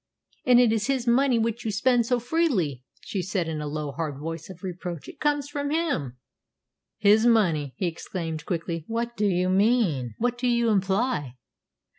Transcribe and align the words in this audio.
"And 0.47 0.59
it 0.59 0.71
is 0.73 0.87
his 0.87 1.05
money 1.05 1.37
which 1.37 1.63
you 1.63 1.69
spend 1.69 2.07
so 2.07 2.19
freely," 2.19 2.83
she 3.01 3.21
said, 3.21 3.47
in 3.47 3.61
a 3.61 3.67
low, 3.67 3.91
hard 3.91 4.17
voice 4.19 4.49
of 4.49 4.63
reproach. 4.63 5.07
"It 5.07 5.19
comes 5.19 5.47
from 5.47 5.69
him." 5.69 6.17
"His 6.97 7.27
money!" 7.27 7.75
he 7.77 7.85
exclaimed 7.85 8.45
quickly. 8.47 8.83
"What 8.87 9.15
do 9.15 9.27
you 9.27 9.47
mean? 9.47 10.15
What 10.17 10.39
do 10.39 10.47
you 10.47 10.69
imply?" 10.69 11.35